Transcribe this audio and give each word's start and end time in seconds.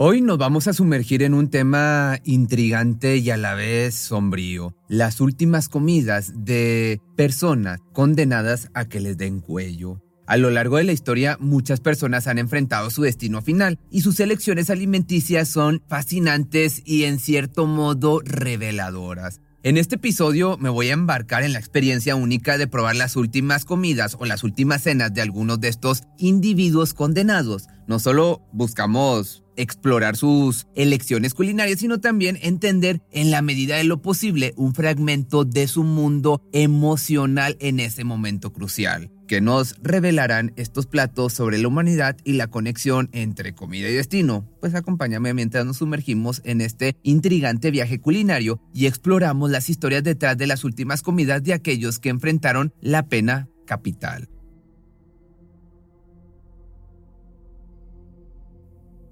Hoy 0.00 0.20
nos 0.20 0.38
vamos 0.38 0.68
a 0.68 0.72
sumergir 0.74 1.24
en 1.24 1.34
un 1.34 1.50
tema 1.50 2.20
intrigante 2.22 3.16
y 3.16 3.30
a 3.30 3.36
la 3.36 3.54
vez 3.54 3.96
sombrío, 3.96 4.76
las 4.86 5.20
últimas 5.20 5.68
comidas 5.68 6.32
de 6.36 7.00
personas 7.16 7.80
condenadas 7.92 8.68
a 8.74 8.84
que 8.84 9.00
les 9.00 9.16
den 9.16 9.40
cuello. 9.40 10.00
A 10.24 10.36
lo 10.36 10.50
largo 10.50 10.76
de 10.76 10.84
la 10.84 10.92
historia, 10.92 11.36
muchas 11.40 11.80
personas 11.80 12.28
han 12.28 12.38
enfrentado 12.38 12.90
su 12.90 13.02
destino 13.02 13.42
final 13.42 13.80
y 13.90 14.02
sus 14.02 14.20
elecciones 14.20 14.70
alimenticias 14.70 15.48
son 15.48 15.82
fascinantes 15.88 16.80
y 16.84 17.02
en 17.02 17.18
cierto 17.18 17.66
modo 17.66 18.20
reveladoras. 18.24 19.40
En 19.64 19.76
este 19.76 19.96
episodio 19.96 20.56
me 20.58 20.68
voy 20.68 20.90
a 20.90 20.92
embarcar 20.92 21.42
en 21.42 21.52
la 21.52 21.58
experiencia 21.58 22.14
única 22.14 22.56
de 22.56 22.68
probar 22.68 22.94
las 22.94 23.16
últimas 23.16 23.64
comidas 23.64 24.16
o 24.20 24.26
las 24.26 24.44
últimas 24.44 24.82
cenas 24.82 25.12
de 25.12 25.22
algunos 25.22 25.60
de 25.60 25.66
estos 25.66 26.04
individuos 26.18 26.94
condenados. 26.94 27.66
No 27.88 27.98
solo 27.98 28.46
buscamos 28.52 29.42
explorar 29.58 30.16
sus 30.16 30.66
elecciones 30.74 31.34
culinarias, 31.34 31.80
sino 31.80 32.00
también 32.00 32.38
entender 32.42 33.02
en 33.12 33.30
la 33.30 33.42
medida 33.42 33.76
de 33.76 33.84
lo 33.84 34.00
posible 34.00 34.54
un 34.56 34.74
fragmento 34.74 35.44
de 35.44 35.68
su 35.68 35.84
mundo 35.84 36.42
emocional 36.52 37.56
en 37.60 37.80
ese 37.80 38.04
momento 38.04 38.52
crucial 38.52 39.10
que 39.28 39.40
nos 39.40 39.76
revelarán 39.82 40.52
estos 40.56 40.86
platos 40.86 41.34
sobre 41.34 41.58
la 41.58 41.68
humanidad 41.68 42.16
y 42.24 42.32
la 42.32 42.48
conexión 42.48 43.10
entre 43.12 43.54
comida 43.54 43.88
y 43.88 43.92
destino. 43.92 44.48
Pues 44.58 44.74
acompáñame 44.74 45.34
mientras 45.34 45.64
nos 45.64 45.76
sumergimos 45.76 46.40
en 46.44 46.60
este 46.60 46.96
intrigante 47.04 47.70
viaje 47.70 48.00
culinario 48.00 48.60
y 48.74 48.86
exploramos 48.86 49.50
las 49.50 49.70
historias 49.70 50.02
detrás 50.02 50.36
de 50.36 50.48
las 50.48 50.64
últimas 50.64 51.02
comidas 51.02 51.44
de 51.44 51.52
aquellos 51.52 52.00
que 52.00 52.08
enfrentaron 52.08 52.72
la 52.80 53.06
pena 53.06 53.48
capital. 53.66 54.28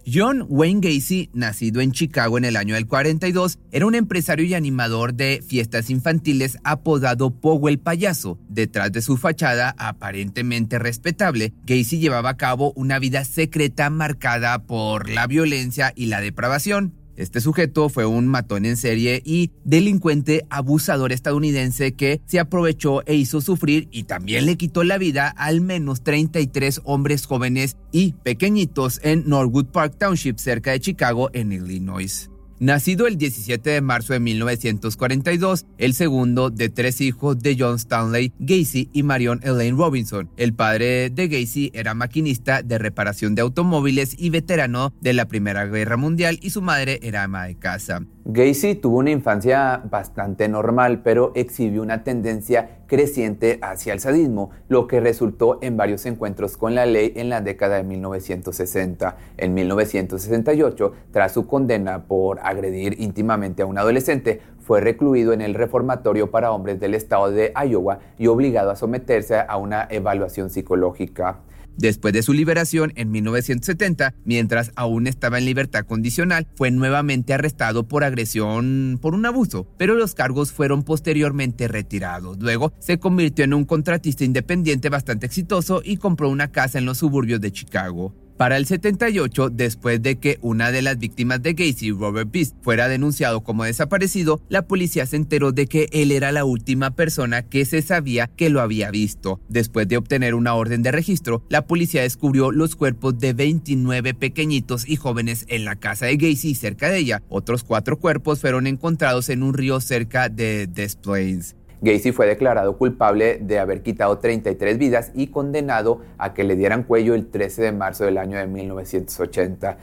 John 0.09 0.47
Wayne 0.49 0.81
Gacy, 0.81 1.31
nacido 1.33 1.81
en 1.81 1.91
Chicago 1.91 2.39
en 2.39 2.45
el 2.45 2.55
año 2.55 2.77
del 2.77 2.87
42, 2.87 3.59
era 3.73 3.87
un 3.87 3.97
empresario 3.97 4.47
y 4.47 4.55
animador 4.55 5.15
de 5.15 5.43
fiestas 5.45 5.91
infantiles 5.91 6.59
apodado 6.63 7.31
Pogo 7.31 7.69
el 7.69 7.81
Payaso. 7.81 8.39
Detrás 8.49 8.93
de 8.93 9.03
su 9.03 9.17
fachada 9.17 9.75
aparentemente 9.77 10.79
respetable, 10.79 11.55
Gacy 11.65 11.99
llevaba 11.99 12.31
a 12.31 12.37
cabo 12.37 12.73
una 12.77 13.01
vida 13.01 13.25
secreta 13.25 13.91
marcada 13.91 14.63
por 14.63 15.09
la 15.09 15.27
violencia 15.27 15.93
y 15.97 16.07
la 16.07 16.21
depravación. 16.21 16.95
Este 17.17 17.41
sujeto 17.41 17.89
fue 17.89 18.05
un 18.05 18.29
matón 18.29 18.67
en 18.67 18.77
serie 18.77 19.23
y 19.25 19.51
delincuente 19.65 20.47
abusador 20.51 21.13
estadounidense 21.13 21.95
que 21.95 22.21
se 22.27 22.39
aprovechó 22.39 23.03
e 23.07 23.15
hizo 23.15 23.41
sufrir 23.41 23.89
y 23.91 24.05
también 24.05 24.45
le 24.45 24.57
quitó 24.57 24.85
la 24.85 24.99
vida 24.99 25.29
al 25.29 25.63
menos 25.63 26.03
33 26.03 26.83
hombres 26.85 27.27
jóvenes 27.27 27.77
y 27.91 28.13
pequeñitos 28.23 29.01
en 29.03 29.27
Norwood 29.27 29.67
Park 29.67 29.97
Township 29.99 30.39
cerca 30.39 30.73
de 30.73 30.81
Chicago 30.81 31.31
en 31.33 31.53
Illinois. 31.53 32.31
Nacido 32.59 33.07
el 33.07 33.19
17 33.19 33.69
de 33.69 33.81
marzo 33.83 34.15
de 34.15 34.21
1942, 34.21 35.67
el 35.77 35.93
segundo 35.93 36.49
de 36.49 36.71
tres 36.71 37.03
hijos 37.03 37.39
de 37.39 37.55
John 37.59 37.77
Stanley 37.77 38.33
Gacy 38.39 38.89
y 38.95 39.03
Marion 39.03 39.41
Elaine 39.43 39.77
Robinson. 39.77 40.31
El 40.39 40.55
padre 40.55 41.11
de 41.11 41.29
Gacy 41.29 41.71
era 41.75 41.93
maquinista 41.93 42.63
de 42.63 42.79
reparación 42.79 43.35
de 43.35 43.43
automóviles 43.43 44.17
y 44.19 44.31
veterano 44.31 44.95
de 45.03 45.13
la 45.13 45.29
Primera 45.29 45.67
Guerra 45.67 45.99
Mundial 45.99 46.39
y 46.41 46.49
su 46.49 46.63
madre 46.63 46.99
era 47.03 47.25
ama 47.25 47.45
de 47.45 47.57
casa. 47.57 48.07
Gacy 48.29 48.75
tuvo 48.75 48.99
una 48.99 49.13
infancia 49.13 49.81
bastante 49.89 50.49
normal, 50.49 51.01
pero 51.05 51.31
exhibió 51.37 51.81
una 51.81 52.03
tendencia 52.03 52.81
creciente 52.89 53.61
hacia 53.63 53.93
el 53.93 54.01
sadismo, 54.01 54.51
lo 54.69 54.89
que 54.89 54.99
resultó 54.99 55.61
en 55.63 55.77
varios 55.77 56.07
encuentros 56.07 56.57
con 56.57 56.75
la 56.75 56.87
ley 56.87 57.13
en 57.15 57.29
la 57.29 57.41
década 57.41 57.77
de 57.77 57.85
1960. 57.85 59.17
En 59.37 59.55
1968, 59.55 60.93
tras 61.13 61.35
su 61.35 61.47
condena 61.47 62.07
por 62.09 62.41
agredir 62.43 63.01
íntimamente 63.01 63.63
a 63.63 63.67
un 63.67 63.79
adolescente, 63.79 64.41
fue 64.59 64.81
recluido 64.81 65.33
en 65.33 65.41
el 65.41 65.55
reformatorio 65.55 66.29
para 66.33 66.51
hombres 66.51 66.81
del 66.81 66.95
estado 66.95 67.31
de 67.31 67.53
Iowa 67.55 68.01
y 68.19 68.27
obligado 68.27 68.73
a 68.73 68.77
someterse 68.77 69.37
a 69.39 69.57
una 69.57 69.87
evaluación 69.89 70.51
psicológica. 70.51 71.43
Después 71.77 72.15
de 72.15 72.23
su 72.23 72.33
liberación 72.33 72.93
en 72.97 73.11
1970, 73.11 74.15
mientras 74.25 74.73
aún 74.77 75.07
estaba 75.07 75.39
en 75.39 75.45
libertad 75.45 75.85
condicional, 75.85 76.47
fue 76.57 76.71
nuevamente 76.71 77.35
arrestado 77.35 77.87
por 77.87 78.05
agresión 78.05 78.99
por 79.01 79.15
un 79.15 79.27
abuso, 79.27 79.67
pero 79.77 79.95
los 79.95 80.15
cargos 80.15 80.53
fueron 80.53 80.83
posteriormente 80.83 81.69
retirados. 81.69 82.39
Luego 82.41 82.73
se 82.79 82.99
convirtió 82.99 83.45
en 83.45 83.55
un 83.55 83.65
contratista 83.65 84.25
independiente 84.25 84.89
bastante 84.89 85.27
exitoso 85.27 85.83
y 85.85 85.99
compró 85.99 86.29
una 86.31 86.51
casa 86.51 86.79
en 86.79 86.87
los 86.87 86.99
suburbios 86.99 87.41
de 87.41 87.53
Chicago. 87.53 88.15
Para 88.37 88.59
el 88.59 88.67
78, 88.67 89.49
después 89.49 90.03
de 90.03 90.19
que 90.19 90.39
una 90.43 90.71
de 90.71 90.83
las 90.83 90.99
víctimas 90.99 91.43
de 91.43 91.55
Gacy, 91.55 91.93
Robert 91.93 92.31
Beast, 92.31 92.55
fuera 92.61 92.87
denunciado 92.87 93.43
como 93.43 93.65
desaparecido, 93.65 94.43
la 94.51 94.67
policía 94.67 95.07
se 95.07 95.17
enteró 95.17 95.53
de 95.53 95.67
que 95.67 95.89
él 95.93 96.13
era 96.13 96.33
la 96.33 96.45
última 96.45 96.95
persona 96.95 97.41
que 97.41 97.65
se 97.65 97.81
sabía 97.81 98.27
que 98.27 98.51
lo 98.51 98.61
había 98.61 98.91
visto. 98.91 99.41
Después 99.49 99.89
de 99.89 99.97
obtener 99.97 100.35
una 100.35 100.53
orden 100.55 100.83
de 100.83 100.93
registro, 100.93 101.45
la 101.49 101.67
policía 101.67 102.03
descubrió 102.03 102.53
los 102.53 102.77
cuerpos 102.77 103.19
de 103.19 103.33
29 103.33 104.13
pequeñitos 104.13 104.87
y 104.87 104.97
jóvenes 104.97 105.47
en 105.49 105.65
la 105.65 105.77
casa 105.77 106.05
de 106.05 106.19
Gacy 106.19 106.55
cerca 106.55 106.91
de 106.91 106.99
ella. 106.99 107.23
Otros 107.31 107.65
cuatro 107.65 107.99
cuerpos 107.99 108.41
fueron 108.41 108.67
encontrados 108.67 109.31
en 109.31 109.43
un 109.43 109.55
río 109.55 109.81
cerca 109.81 110.29
de 110.29 110.67
Des 110.67 110.97
Plains. 110.97 111.57
Gacy 111.87 112.11
fue 112.11 112.27
declarado 112.27 112.77
culpable 112.79 113.39
de 113.41 113.61
haber 113.61 113.85
quitado 113.85 114.19
33 114.19 114.77
vidas 114.77 115.13
y 115.15 115.29
condenado 115.29 116.01
a 116.19 116.35
que 116.35 116.43
le 116.43 116.57
dieran 116.57 116.83
cuello 116.83 117.15
el 117.15 117.29
13 117.29 117.63
de 117.63 117.73
marzo 117.73 118.05
del 118.05 118.19
año 118.19 118.39
de 118.39 118.49
1980. 118.49 119.79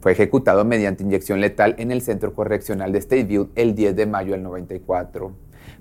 Fue 0.00 0.10
ejecutado 0.10 0.64
mediante 0.64 1.04
inyección 1.04 1.40
letal 1.40 1.76
en 1.78 1.92
el 1.92 2.02
Centro 2.02 2.34
Correccional 2.34 2.90
de 2.90 3.00
Stateville 3.00 3.50
el 3.54 3.76
10 3.76 3.94
de 3.94 4.06
mayo 4.06 4.32
del 4.32 4.42
94. 4.42 5.32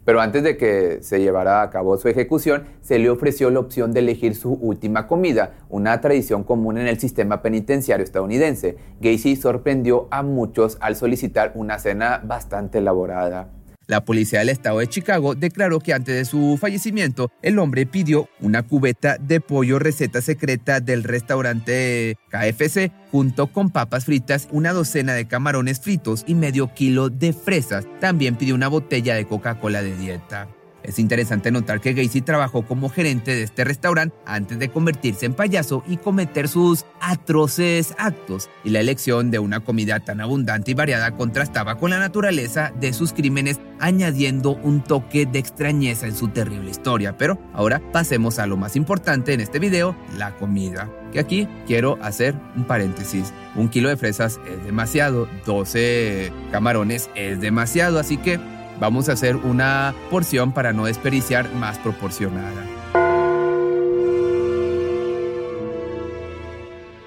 Pero 0.06 0.22
antes 0.22 0.44
de 0.44 0.58
que 0.58 1.00
se 1.02 1.20
llevara 1.20 1.64
a 1.64 1.72
cabo 1.72 1.98
su 1.98 2.08
ejecución, 2.08 2.66
se 2.82 3.00
le 3.00 3.10
ofreció 3.10 3.50
la 3.50 3.60
opción 3.60 3.94
de 3.94 4.02
elegir 4.02 4.36
su 4.36 4.54
última 4.54 5.08
comida, 5.08 5.56
una 5.70 6.00
tradición 6.02 6.44
común 6.44 6.78
en 6.78 6.88
el 6.88 7.00
sistema 7.00 7.42
penitenciario 7.42 8.04
estadounidense. 8.04 8.78
Gacy 9.02 9.38
sorprendió 9.38 10.08
a 10.12 10.22
muchos 10.22 10.78
al 10.82 10.96
solicitar 10.96 11.52
una 11.56 11.80
cena 11.80 12.22
bastante 12.24 12.78
elaborada. 12.78 13.50
La 13.88 14.06
policía 14.06 14.40
del 14.40 14.50
estado 14.50 14.80
de 14.80 14.88
Chicago 14.88 15.36
declaró 15.36 15.80
que 15.80 15.94
antes 15.94 16.16
de 16.16 16.26
su 16.26 16.58
fallecimiento, 16.60 17.32
el 17.42 17.60
hombre 17.60 17.86
pidió 17.86 18.30
una 18.40 18.64
cubeta 18.64 19.18
de 19.18 19.42
pollo 19.42 19.80
receta 19.80 20.22
secreta 20.22 20.80
del 20.80 21.04
restaurante 21.04 22.18
KFC 22.30 22.92
junto 23.12 23.48
con 23.48 23.70
papas 23.70 24.06
fritas, 24.06 24.48
una 24.52 24.74
docena 24.74 25.14
de 25.14 25.28
camarones 25.28 25.80
fritos 25.80 26.24
y 26.28 26.36
medio 26.36 26.74
kilo 26.74 27.10
de 27.10 27.34
fresas. 27.34 27.86
También 28.00 28.36
pidió 28.36 28.56
una 28.56 28.70
botella 28.70 29.16
de 29.16 29.26
Coca-Cola 29.28 29.82
de 29.82 29.96
dieta. 29.96 30.48
Es 30.84 31.00
interesante 31.00 31.50
notar 31.50 31.80
que 31.80 31.94
Gacy 31.94 32.22
trabajó 32.22 32.66
como 32.66 32.90
gerente 32.90 33.34
de 33.34 33.44
este 33.44 33.64
restaurante 33.64 34.16
antes 34.26 34.60
de 34.60 34.70
convertirse 34.70 35.26
en 35.26 35.34
payaso 35.34 35.84
y 35.88 35.98
cometer 35.98 36.48
sus 36.48 36.86
atroces 37.00 37.96
actos, 37.98 38.50
y 38.64 38.70
la 38.70 38.80
elección 38.80 39.32
de 39.32 39.40
una 39.40 39.62
comida 39.62 40.00
tan 40.02 40.22
abundante 40.22 40.72
y 40.72 40.74
variada 40.74 41.16
contrastaba 41.16 41.78
con 41.78 41.92
la 41.92 42.00
naturaleza 42.00 42.74
de 42.80 42.94
sus 42.94 43.14
crímenes, 43.14 43.60
añadiendo 43.80 44.52
un 44.52 44.84
toque 44.84 45.26
de 45.26 45.40
extrañeza 45.40 46.08
en 46.08 46.16
su 46.16 46.30
terrible 46.30 46.70
historia. 46.70 47.18
Pero 47.18 47.40
ahora 47.54 47.82
pasemos 47.92 48.40
a 48.40 48.48
lo 48.48 48.58
más 48.58 48.76
importante 48.76 49.34
en 49.34 49.42
este 49.42 49.60
video, 49.60 49.96
la 50.18 50.36
comida. 50.36 50.90
Que 51.12 51.20
aquí 51.20 51.48
quiero 51.68 52.00
hacer 52.02 52.36
un 52.56 52.66
paréntesis. 52.66 53.34
Un 53.56 53.70
kilo 53.70 53.90
de 53.90 53.98
fresas 53.98 54.40
es 54.50 54.64
demasiado, 54.66 55.28
12 55.46 56.32
camarones 56.52 57.10
es 57.16 57.40
demasiado, 57.40 58.00
así 58.00 58.18
que 58.18 58.40
Vamos 58.80 59.08
a 59.08 59.14
hacer 59.14 59.36
una 59.36 59.94
porción 60.10 60.54
para 60.54 60.74
no 60.74 60.86
desperdiciar 60.86 61.54
más 61.54 61.78
proporcionada. 61.80 62.66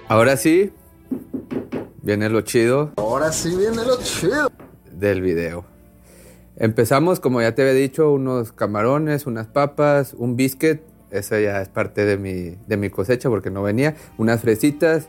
Ahora 0.09 0.37
sí, 0.37 0.72
viene 2.03 2.28
lo 2.28 2.41
chido. 2.43 2.93
Ahora 2.97 3.32
sí 3.32 3.56
viene 3.56 3.85
lo 3.85 3.99
chido. 4.00 4.50
Del 4.93 5.20
video. 5.20 5.64
Empezamos, 6.56 7.20
como 7.20 7.43
ya 7.43 7.55
te 7.55 7.62
había 7.62 7.75
dicho, 7.75 8.12
unos 8.12 8.52
camarones, 8.52 9.26
unas 9.26 9.49
papas, 9.49 10.14
un 10.14 10.37
biscuit. 10.37 10.81
Eso 11.11 11.38
ya 11.38 11.61
es 11.61 11.69
parte 11.69 12.05
de 12.05 12.17
mi, 12.17 12.56
de 12.67 12.76
mi 12.76 12.88
cosecha 12.88 13.29
porque 13.29 13.50
no 13.50 13.62
venía. 13.62 13.96
Unas 14.17 14.41
fresitas 14.41 15.08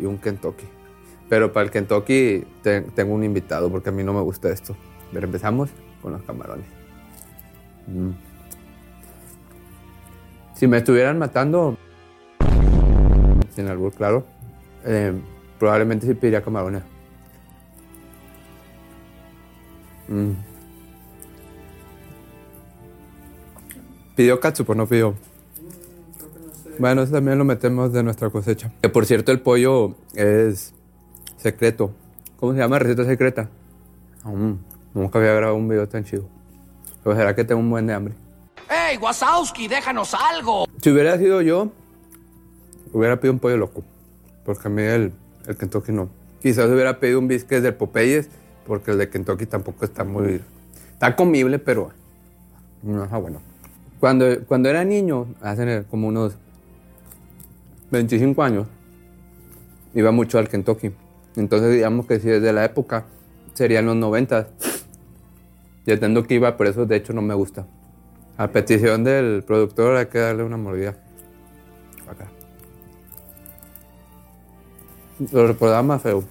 y 0.00 0.06
un 0.06 0.18
Kentucky. 0.18 0.66
Pero 1.28 1.52
para 1.52 1.64
el 1.64 1.70
Kentucky 1.70 2.46
tengo 2.94 3.14
un 3.14 3.24
invitado 3.24 3.70
porque 3.70 3.90
a 3.90 3.92
mí 3.92 4.04
no 4.04 4.12
me 4.12 4.22
gusta 4.22 4.48
esto. 4.50 4.76
Pero 5.12 5.26
empezamos 5.26 5.70
con 6.02 6.12
los 6.12 6.22
camarones. 6.22 6.66
Mm. 7.86 8.10
Si 10.54 10.66
me 10.66 10.78
estuvieran 10.78 11.18
matando, 11.18 11.76
sin 13.54 13.68
albur, 13.68 13.92
claro, 13.92 14.24
eh, 14.84 15.12
probablemente 15.58 16.06
sí 16.06 16.14
pediría 16.14 16.42
camarones. 16.42 16.82
Mm. 20.08 20.32
Pidió 24.16 24.40
katsupo, 24.40 24.74
no 24.74 24.86
pidió. 24.86 25.14
Bueno, 26.78 27.02
eso 27.02 27.12
también 27.12 27.38
lo 27.38 27.44
metemos 27.44 27.92
de 27.92 28.02
nuestra 28.02 28.30
cosecha. 28.30 28.72
Que 28.82 28.88
por 28.88 29.06
cierto, 29.06 29.32
el 29.32 29.40
pollo 29.40 29.94
es 30.14 30.74
secreto. 31.36 31.92
¿Cómo 32.38 32.52
se 32.52 32.58
llama? 32.58 32.78
Receta 32.78 33.04
secreta. 33.04 33.48
Mm, 34.24 34.52
nunca 34.94 35.18
había 35.18 35.32
grabado 35.32 35.56
un 35.56 35.68
video 35.68 35.88
tan 35.88 36.04
chido. 36.04 36.28
Pero 37.02 37.16
será 37.16 37.34
que 37.34 37.44
tengo 37.44 37.60
un 37.60 37.70
buen 37.70 37.86
de 37.86 37.94
hambre. 37.94 38.14
¡Ey, 38.68 38.98
Wasowski, 38.98 39.68
déjanos 39.68 40.14
algo! 40.14 40.66
Si 40.82 40.90
hubiera 40.90 41.16
sido 41.16 41.40
yo, 41.42 41.70
hubiera 42.92 43.16
pedido 43.16 43.34
un 43.34 43.38
pollo 43.38 43.56
loco. 43.56 43.82
Porque 44.44 44.68
a 44.68 44.70
mí 44.70 44.82
el, 44.82 45.12
el 45.46 45.56
Kentucky 45.56 45.92
no. 45.92 46.08
Quizás 46.42 46.70
hubiera 46.70 47.00
pedido 47.00 47.18
un 47.18 47.28
biscuit 47.28 47.60
del 47.60 47.74
Popeyes, 47.74 48.28
porque 48.66 48.90
el 48.90 48.98
de 48.98 49.08
Kentucky 49.08 49.46
tampoco 49.46 49.84
está 49.84 50.04
muy... 50.04 50.42
Está 50.92 51.14
comible, 51.16 51.58
pero 51.58 51.90
no 52.82 53.04
está 53.04 53.16
bueno. 53.16 53.40
Cuando, 54.00 54.26
cuando 54.46 54.68
era 54.68 54.84
niño, 54.84 55.26
hace 55.40 55.84
como 55.90 56.08
unos 56.08 56.34
25 57.90 58.42
años, 58.42 58.66
iba 59.94 60.10
mucho 60.10 60.38
al 60.38 60.48
Kentucky. 60.48 60.92
Entonces, 61.36 61.72
digamos 61.72 62.06
que 62.06 62.20
si 62.20 62.28
desde 62.28 62.52
la 62.52 62.64
época 62.64 63.06
serían 63.54 63.86
los 63.86 63.96
90. 63.96 64.48
Ya 65.88 65.94
entiendo 65.94 66.22
que 66.22 66.34
iba, 66.34 66.54
por 66.58 66.66
eso 66.66 66.84
de 66.84 66.96
hecho 66.96 67.14
no 67.14 67.22
me 67.22 67.32
gusta. 67.32 67.64
A 68.36 68.48
petición 68.48 69.04
del 69.04 69.42
productor 69.42 69.96
hay 69.96 70.04
que 70.04 70.18
darle 70.18 70.42
una 70.42 70.58
mordida. 70.58 70.96
Acá. 72.06 72.28
Lo 75.32 75.46
recordaba 75.46 75.82
más 75.82 76.02
feo. 76.02 76.24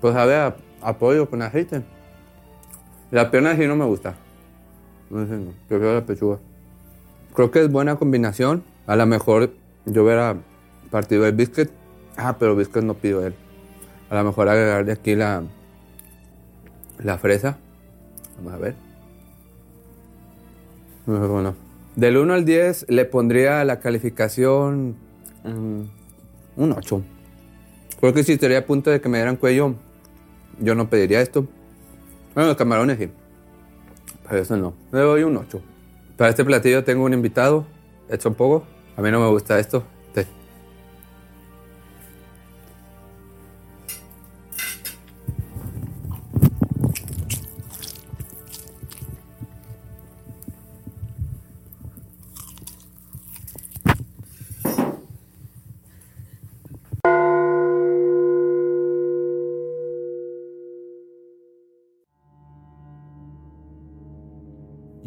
Pues 0.00 0.14
a, 0.14 0.54
a 0.82 0.98
pollo 0.98 1.28
con 1.28 1.42
aceite. 1.42 1.82
La 3.10 3.32
pierna 3.32 3.56
sí 3.56 3.66
no 3.66 3.74
me 3.74 3.86
gusta. 3.86 4.14
No 5.10 5.26
sé, 5.26 5.32
no. 5.32 5.50
Prefiero 5.66 5.94
la 5.94 6.06
pechuga. 6.06 6.38
Creo 7.34 7.50
que 7.50 7.60
es 7.60 7.72
buena 7.72 7.96
combinación. 7.96 8.62
A 8.86 8.94
lo 8.94 9.04
mejor 9.04 9.50
yo 9.84 10.04
hubiera 10.04 10.36
partido 10.92 11.26
el 11.26 11.34
biscuit. 11.34 11.70
Ah, 12.16 12.36
pero 12.38 12.54
biscuit 12.54 12.84
no 12.84 12.94
pido 12.94 13.26
él. 13.26 13.34
A 14.10 14.14
lo 14.14 14.22
mejor 14.22 14.48
agregarle 14.48 14.92
aquí 14.92 15.16
la, 15.16 15.42
la 17.02 17.18
fresa. 17.18 17.58
Vamos 18.36 18.52
a 18.52 18.58
ver. 18.58 18.74
Bueno, 21.06 21.54
del 21.96 22.16
1 22.16 22.32
al 22.32 22.44
10 22.44 22.86
le 22.88 23.04
pondría 23.04 23.64
la 23.64 23.80
calificación 23.80 24.96
mm, 25.44 25.82
un 26.56 26.72
8. 26.72 27.02
Creo 28.00 28.22
si 28.22 28.32
estaría 28.32 28.58
a 28.58 28.66
punto 28.66 28.90
de 28.90 29.00
que 29.00 29.08
me 29.08 29.18
dieran 29.18 29.36
cuello, 29.36 29.74
yo 30.60 30.74
no 30.74 30.88
pediría 30.88 31.20
esto. 31.20 31.46
Bueno, 32.34 32.48
los 32.48 32.56
camarones 32.56 32.98
sí. 32.98 33.10
Pero 34.28 34.42
eso 34.42 34.56
no. 34.56 34.74
Le 34.92 35.00
doy 35.00 35.22
un 35.22 35.36
8. 35.36 35.60
Para 36.16 36.30
este 36.30 36.44
platillo 36.44 36.84
tengo 36.84 37.04
un 37.04 37.12
invitado, 37.12 37.66
hecho 38.08 38.28
un 38.28 38.34
poco. 38.34 38.64
A 38.96 39.02
mí 39.02 39.10
no 39.10 39.20
me 39.20 39.28
gusta 39.28 39.58
esto. 39.58 39.84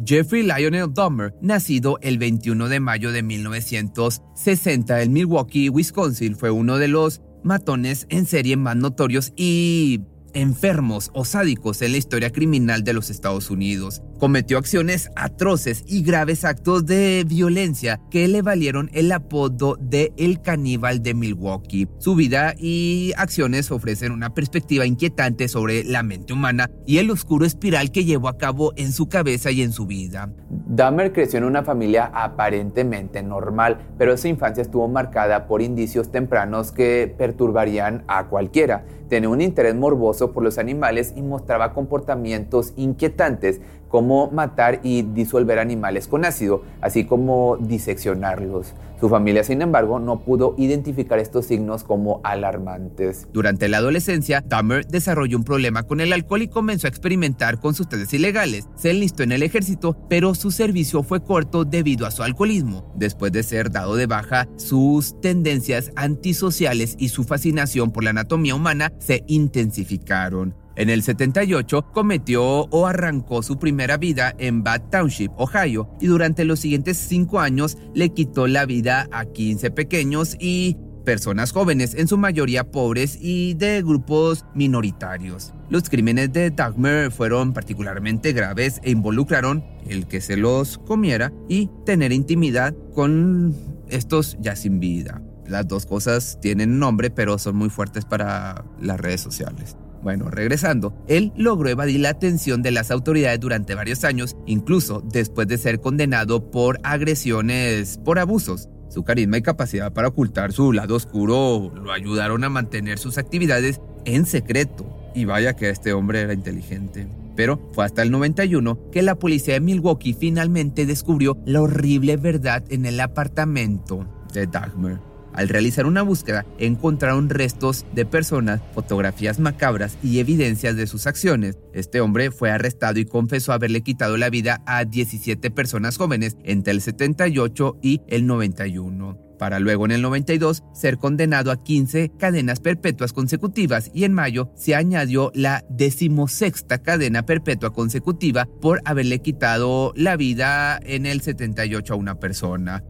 Jeffrey 0.08 0.42
Lionel 0.42 0.94
Dahmer, 0.94 1.34
nacido 1.42 1.98
el 2.00 2.16
21 2.16 2.70
de 2.70 2.80
mayo 2.80 3.12
de 3.12 3.22
1960 3.22 5.02
en 5.02 5.12
Milwaukee, 5.12 5.68
Wisconsin, 5.68 6.34
fue 6.34 6.50
uno 6.50 6.78
de 6.78 6.88
los 6.88 7.20
matones 7.44 8.06
en 8.08 8.24
serie 8.24 8.56
más 8.56 8.74
notorios 8.74 9.34
y 9.36 10.00
enfermos 10.32 11.10
o 11.12 11.26
sádicos 11.26 11.82
en 11.82 11.92
la 11.92 11.98
historia 11.98 12.30
criminal 12.30 12.84
de 12.84 12.94
los 12.94 13.10
Estados 13.10 13.50
Unidos. 13.50 14.00
Cometió 14.18 14.58
acciones 14.58 15.12
atroces 15.14 15.84
y 15.86 16.02
graves 16.02 16.44
actos 16.44 16.84
de 16.86 17.24
violencia 17.24 18.00
que 18.10 18.26
le 18.26 18.42
valieron 18.42 18.90
el 18.92 19.12
apodo 19.12 19.76
de 19.80 20.12
El 20.16 20.42
Caníbal 20.42 21.04
de 21.04 21.14
Milwaukee. 21.14 21.86
Su 21.98 22.16
vida 22.16 22.54
y 22.58 23.12
acciones 23.16 23.70
ofrecen 23.70 24.10
una 24.10 24.34
perspectiva 24.34 24.86
inquietante 24.86 25.46
sobre 25.46 25.84
la 25.84 26.02
mente 26.02 26.32
humana 26.32 26.68
y 26.84 26.98
el 26.98 27.12
oscuro 27.12 27.46
espiral 27.46 27.92
que 27.92 28.04
llevó 28.04 28.26
a 28.26 28.38
cabo 28.38 28.72
en 28.76 28.90
su 28.90 29.08
cabeza 29.08 29.52
y 29.52 29.62
en 29.62 29.70
su 29.70 29.86
vida. 29.86 30.32
Dahmer 30.50 31.12
creció 31.12 31.38
en 31.38 31.44
una 31.44 31.62
familia 31.62 32.10
aparentemente 32.12 33.22
normal, 33.22 33.78
pero 33.98 34.16
su 34.16 34.26
infancia 34.26 34.62
estuvo 34.62 34.88
marcada 34.88 35.46
por 35.46 35.62
indicios 35.62 36.10
tempranos 36.10 36.72
que 36.72 37.14
perturbarían 37.16 38.02
a 38.08 38.26
cualquiera. 38.26 38.84
Tenía 39.08 39.30
un 39.30 39.40
interés 39.40 39.74
morboso 39.74 40.32
por 40.32 40.42
los 40.42 40.58
animales 40.58 41.14
y 41.16 41.22
mostraba 41.22 41.72
comportamientos 41.72 42.74
inquietantes 42.76 43.60
como 43.88 44.30
matar 44.30 44.80
y 44.82 45.02
disolver 45.02 45.58
animales 45.58 46.08
con 46.08 46.24
ácido, 46.24 46.62
así 46.80 47.04
como 47.04 47.56
diseccionarlos. 47.58 48.74
Su 49.00 49.08
familia, 49.08 49.44
sin 49.44 49.62
embargo, 49.62 50.00
no 50.00 50.20
pudo 50.20 50.56
identificar 50.58 51.20
estos 51.20 51.46
signos 51.46 51.84
como 51.84 52.20
alarmantes. 52.24 53.28
Durante 53.32 53.68
la 53.68 53.76
adolescencia, 53.76 54.42
Dahmer 54.44 54.86
desarrolló 54.86 55.36
un 55.38 55.44
problema 55.44 55.84
con 55.84 56.00
el 56.00 56.12
alcohol 56.12 56.42
y 56.42 56.48
comenzó 56.48 56.88
a 56.88 56.90
experimentar 56.90 57.60
con 57.60 57.74
sustancias 57.74 58.12
ilegales. 58.12 58.66
Se 58.74 58.90
enlistó 58.90 59.22
en 59.22 59.30
el 59.30 59.44
ejército, 59.44 59.96
pero 60.08 60.34
su 60.34 60.50
servicio 60.50 61.04
fue 61.04 61.22
corto 61.22 61.64
debido 61.64 62.06
a 62.06 62.10
su 62.10 62.24
alcoholismo. 62.24 62.92
Después 62.96 63.30
de 63.30 63.44
ser 63.44 63.70
dado 63.70 63.94
de 63.94 64.06
baja, 64.06 64.48
sus 64.56 65.20
tendencias 65.20 65.92
antisociales 65.94 66.96
y 66.98 67.10
su 67.10 67.22
fascinación 67.22 67.92
por 67.92 68.02
la 68.02 68.10
anatomía 68.10 68.56
humana 68.56 68.92
se 68.98 69.22
intensificaron. 69.28 70.54
En 70.78 70.90
el 70.90 71.02
78 71.02 71.90
cometió 71.92 72.44
o 72.44 72.86
arrancó 72.86 73.42
su 73.42 73.58
primera 73.58 73.96
vida 73.96 74.32
en 74.38 74.62
Bad 74.62 74.82
Township, 74.92 75.32
Ohio, 75.36 75.90
y 76.00 76.06
durante 76.06 76.44
los 76.44 76.60
siguientes 76.60 76.96
cinco 76.96 77.40
años 77.40 77.76
le 77.94 78.10
quitó 78.10 78.46
la 78.46 78.64
vida 78.64 79.08
a 79.10 79.24
15 79.24 79.72
pequeños 79.72 80.36
y 80.38 80.76
personas 81.04 81.50
jóvenes, 81.50 81.94
en 81.94 82.06
su 82.06 82.16
mayoría 82.16 82.70
pobres 82.70 83.18
y 83.20 83.54
de 83.54 83.82
grupos 83.82 84.44
minoritarios. 84.54 85.52
Los 85.68 85.90
crímenes 85.90 86.32
de 86.32 86.52
Dagmer 86.52 87.10
fueron 87.10 87.52
particularmente 87.52 88.32
graves 88.32 88.80
e 88.84 88.92
involucraron 88.92 89.64
el 89.88 90.06
que 90.06 90.20
se 90.20 90.36
los 90.36 90.78
comiera 90.78 91.32
y 91.48 91.68
tener 91.86 92.12
intimidad 92.12 92.72
con 92.94 93.52
estos 93.88 94.36
ya 94.38 94.54
sin 94.54 94.78
vida. 94.78 95.22
Las 95.44 95.66
dos 95.66 95.86
cosas 95.86 96.38
tienen 96.40 96.78
nombre, 96.78 97.10
pero 97.10 97.36
son 97.36 97.56
muy 97.56 97.68
fuertes 97.68 98.04
para 98.04 98.64
las 98.80 99.00
redes 99.00 99.22
sociales. 99.22 99.76
Bueno, 100.02 100.30
regresando, 100.30 100.94
él 101.08 101.32
logró 101.36 101.68
evadir 101.68 102.00
la 102.00 102.10
atención 102.10 102.62
de 102.62 102.70
las 102.70 102.90
autoridades 102.90 103.40
durante 103.40 103.74
varios 103.74 104.04
años, 104.04 104.36
incluso 104.46 105.02
después 105.04 105.48
de 105.48 105.58
ser 105.58 105.80
condenado 105.80 106.50
por 106.50 106.78
agresiones 106.82 107.98
por 108.04 108.18
abusos. 108.18 108.68
Su 108.88 109.04
carisma 109.04 109.36
y 109.36 109.42
capacidad 109.42 109.92
para 109.92 110.08
ocultar 110.08 110.52
su 110.52 110.72
lado 110.72 110.94
oscuro 110.94 111.72
lo 111.74 111.92
ayudaron 111.92 112.42
a 112.44 112.48
mantener 112.48 112.98
sus 112.98 113.18
actividades 113.18 113.80
en 114.04 114.24
secreto. 114.24 114.86
Y 115.14 115.24
vaya 115.24 115.54
que 115.54 115.68
este 115.68 115.92
hombre 115.92 116.20
era 116.22 116.32
inteligente. 116.32 117.06
Pero 117.36 117.70
fue 117.72 117.84
hasta 117.84 118.02
el 118.02 118.10
91 118.10 118.90
que 118.90 119.02
la 119.02 119.16
policía 119.16 119.54
de 119.54 119.60
Milwaukee 119.60 120.14
finalmente 120.14 120.86
descubrió 120.86 121.38
la 121.44 121.60
horrible 121.60 122.16
verdad 122.16 122.64
en 122.70 122.86
el 122.86 122.98
apartamento 122.98 124.06
de 124.32 124.46
Dagmar. 124.46 125.07
Al 125.38 125.48
realizar 125.48 125.86
una 125.86 126.02
búsqueda, 126.02 126.44
encontraron 126.58 127.30
restos 127.30 127.86
de 127.94 128.04
personas, 128.04 128.60
fotografías 128.74 129.38
macabras 129.38 129.96
y 130.02 130.18
evidencias 130.18 130.74
de 130.74 130.88
sus 130.88 131.06
acciones. 131.06 131.56
Este 131.72 132.00
hombre 132.00 132.32
fue 132.32 132.50
arrestado 132.50 132.98
y 132.98 133.04
confesó 133.04 133.52
haberle 133.52 133.82
quitado 133.82 134.16
la 134.16 134.30
vida 134.30 134.62
a 134.66 134.84
17 134.84 135.52
personas 135.52 135.96
jóvenes 135.96 136.36
entre 136.42 136.72
el 136.72 136.80
78 136.80 137.78
y 137.80 138.00
el 138.08 138.26
91 138.26 139.28
para 139.38 139.60
luego 139.60 139.84
en 139.84 139.92
el 139.92 140.02
92 140.02 140.64
ser 140.74 140.98
condenado 140.98 141.52
a 141.52 141.62
15 141.62 142.10
cadenas 142.18 142.58
perpetuas 142.58 143.12
consecutivas 143.12 143.90
y 143.94 144.02
en 144.04 144.12
mayo 144.12 144.50
se 144.56 144.74
añadió 144.74 145.30
la 145.34 145.64
decimosexta 145.70 146.82
cadena 146.82 147.24
perpetua 147.24 147.72
consecutiva 147.72 148.48
por 148.60 148.80
haberle 148.84 149.20
quitado 149.20 149.92
la 149.94 150.16
vida 150.16 150.80
en 150.82 151.06
el 151.06 151.20
78 151.20 151.94
a 151.94 151.96
una 151.96 152.18
persona. 152.18 152.82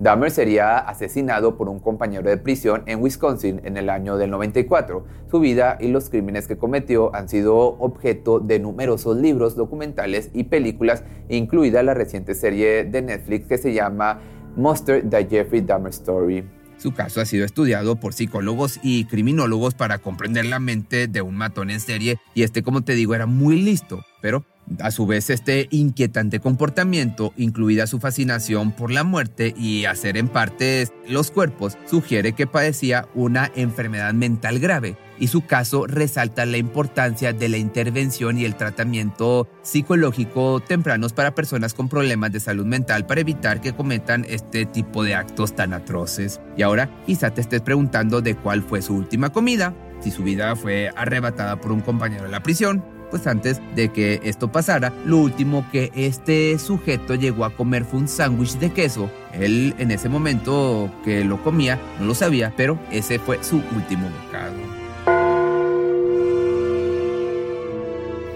Dahmer 0.00 0.30
sería 0.30 0.78
asesinado 0.78 1.56
por 1.56 1.68
un 1.68 1.78
compañero 1.78 2.28
de 2.28 2.36
prisión 2.36 2.82
en 2.86 3.00
Wisconsin 3.00 3.60
en 3.64 3.76
el 3.76 3.88
año 3.88 4.16
del 4.16 4.30
94. 4.30 5.04
Su 5.30 5.40
vida 5.40 5.78
y 5.80 5.88
los 5.88 6.10
crímenes 6.10 6.48
que 6.48 6.56
cometió 6.56 7.14
han 7.14 7.28
sido 7.28 7.56
objeto 7.56 8.40
de 8.40 8.58
numerosos 8.58 9.16
libros, 9.16 9.54
documentales 9.54 10.30
y 10.34 10.44
películas, 10.44 11.04
incluida 11.28 11.82
la 11.82 11.94
reciente 11.94 12.34
serie 12.34 12.84
de 12.84 13.02
Netflix 13.02 13.46
que 13.46 13.58
se 13.58 13.72
llama 13.72 14.20
Monster 14.56 15.08
The 15.08 15.26
Jeffrey 15.30 15.60
Dahmer 15.60 15.90
Story. 15.90 16.44
Su 16.76 16.92
caso 16.92 17.20
ha 17.20 17.24
sido 17.24 17.44
estudiado 17.44 17.96
por 17.96 18.14
psicólogos 18.14 18.80
y 18.82 19.04
criminólogos 19.04 19.74
para 19.74 19.98
comprender 19.98 20.44
la 20.44 20.58
mente 20.58 21.06
de 21.06 21.22
un 21.22 21.36
matón 21.36 21.70
en 21.70 21.80
serie 21.80 22.18
y 22.34 22.42
este, 22.42 22.62
como 22.62 22.82
te 22.82 22.94
digo, 22.94 23.14
era 23.14 23.26
muy 23.26 23.60
listo, 23.60 24.04
pero 24.20 24.44
A 24.80 24.90
su 24.90 25.06
vez, 25.06 25.30
este 25.30 25.68
inquietante 25.70 26.40
comportamiento, 26.40 27.32
incluida 27.36 27.86
su 27.86 28.00
fascinación 28.00 28.72
por 28.72 28.90
la 28.90 29.04
muerte 29.04 29.54
y 29.56 29.84
hacer 29.84 30.16
en 30.16 30.28
partes 30.28 30.92
los 31.08 31.30
cuerpos, 31.30 31.76
sugiere 31.86 32.32
que 32.32 32.46
padecía 32.46 33.06
una 33.14 33.50
enfermedad 33.54 34.14
mental 34.14 34.58
grave 34.58 34.96
y 35.18 35.28
su 35.28 35.46
caso 35.46 35.86
resalta 35.86 36.46
la 36.46 36.56
importancia 36.56 37.32
de 37.32 37.48
la 37.48 37.58
intervención 37.58 38.38
y 38.38 38.44
el 38.44 38.56
tratamiento 38.56 39.48
psicológico 39.62 40.60
tempranos 40.60 41.12
para 41.12 41.34
personas 41.34 41.74
con 41.74 41.88
problemas 41.88 42.32
de 42.32 42.40
salud 42.40 42.66
mental 42.66 43.06
para 43.06 43.20
evitar 43.20 43.60
que 43.60 43.74
cometan 43.74 44.24
este 44.28 44.66
tipo 44.66 45.04
de 45.04 45.14
actos 45.14 45.54
tan 45.54 45.72
atroces. 45.72 46.40
Y 46.56 46.62
ahora 46.62 46.90
quizá 47.06 47.30
te 47.32 47.42
estés 47.42 47.60
preguntando 47.60 48.22
de 48.22 48.34
cuál 48.34 48.62
fue 48.62 48.82
su 48.82 48.94
última 48.94 49.30
comida, 49.30 49.74
si 50.00 50.10
su 50.10 50.22
vida 50.22 50.56
fue 50.56 50.90
arrebatada 50.96 51.60
por 51.60 51.72
un 51.72 51.80
compañero 51.80 52.24
de 52.24 52.30
la 52.30 52.42
prisión, 52.42 52.84
pues 53.14 53.28
antes 53.28 53.60
de 53.76 53.92
que 53.92 54.20
esto 54.24 54.50
pasara, 54.50 54.92
lo 55.04 55.18
último 55.18 55.64
que 55.70 55.92
este 55.94 56.58
sujeto 56.58 57.14
llegó 57.14 57.44
a 57.44 57.50
comer 57.50 57.84
fue 57.84 58.00
un 58.00 58.08
sándwich 58.08 58.58
de 58.58 58.72
queso. 58.72 59.08
Él 59.32 59.72
en 59.78 59.92
ese 59.92 60.08
momento 60.08 60.90
que 61.04 61.24
lo 61.24 61.40
comía 61.40 61.78
no 62.00 62.06
lo 62.06 62.14
sabía, 62.16 62.52
pero 62.56 62.76
ese 62.90 63.20
fue 63.20 63.38
su 63.44 63.58
último 63.76 64.08
bocado. 64.10 64.56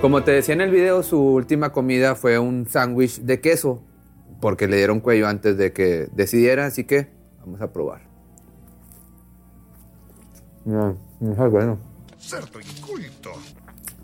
Como 0.01 0.23
te 0.23 0.31
decía 0.31 0.55
en 0.55 0.61
el 0.61 0.71
video, 0.71 1.03
su 1.03 1.21
última 1.21 1.73
comida 1.73 2.15
fue 2.15 2.39
un 2.39 2.69
sándwich 2.69 3.23
de 3.23 3.41
queso, 3.41 3.83
porque 4.41 4.69
le 4.69 4.77
dieron 4.77 5.01
cuello 5.01 5.27
antes 5.27 5.57
de 5.57 5.73
que 5.73 6.07
decidiera, 6.13 6.67
así 6.67 6.85
que 6.85 7.09
vamos 7.41 7.61
a 7.61 7.73
probar. 7.73 8.03
No, 10.65 10.97
no 11.19 11.33
es 11.33 11.51
bueno. 11.51 11.79
Certo 12.17 12.61
inculto. 12.61 13.33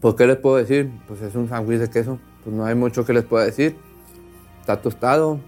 Pues, 0.05 0.17
¿qué 0.17 0.27
les 0.27 0.37
puedo 0.37 0.57
decir? 0.57 0.91
Pues 1.09 1.23
es 1.23 1.35
un 1.35 1.49
sándwich 1.49 1.79
de 1.79 1.89
queso. 1.89 2.19
Pues 2.43 2.55
no 2.55 2.67
hay 2.67 2.75
mucho 2.75 3.07
que 3.07 3.15
les 3.15 3.25
pueda 3.25 3.47
decir. 3.47 3.75
Está 4.61 4.77
tostado. 4.83 5.41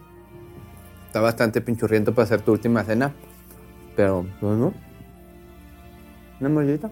Está 1.09 1.21
bastante 1.21 1.61
pinchurriento 1.61 2.15
para 2.15 2.25
hacer 2.25 2.41
tu 2.41 2.53
última 2.53 2.83
cena. 2.83 3.13
Pero, 3.97 4.25
pues 4.41 4.57
no. 4.57 4.73
Una 6.41 6.49
mollita. 6.49 6.91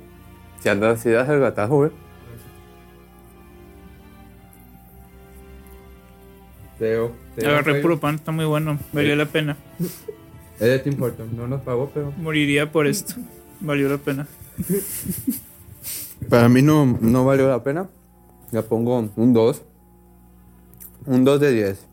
Si 0.61 0.69
andas 0.69 1.01
así, 1.01 1.09
das 1.09 1.27
el 1.31 1.41
gatajo, 1.41 1.77
güey. 1.77 1.91
Teo, 6.79 7.13
Agarré 7.39 7.81
puro 7.81 7.99
pan, 7.99 8.17
está 8.17 8.31
muy 8.31 8.45
bueno. 8.45 8.79
Valió 8.93 9.17
la 9.17 9.25
pena. 9.25 9.57
Es 9.81 10.69
de 10.69 10.79
Tim 10.81 11.03
Hortons. 11.03 11.33
No 11.33 11.49
nos 11.49 11.63
pagó, 11.63 11.91
pero... 11.95 12.13
Moriría 12.19 12.71
por 12.71 12.87
esto. 12.87 13.15
Valió 13.61 13.89
la 13.89 13.97
pena. 13.97 14.27
Para 16.29 16.49
mí 16.49 16.63
no, 16.63 16.99
no 17.01 17.25
valió 17.25 17.49
la 17.49 17.63
pena. 17.63 17.89
Le 18.51 18.63
pongo 18.63 19.11
un 19.17 19.33
2. 19.33 19.63
Un 21.07 21.25
2 21.25 21.41
de 21.41 21.53
10. 21.53 21.87